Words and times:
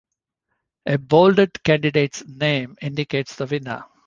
A 0.87 0.97
bolded 0.97 1.61
candidate's 1.61 2.23
name' 2.27 2.75
indicates 2.81 3.35
the 3.35 3.45
winner. 3.45 3.85